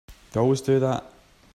[0.31, 1.03] They always do that.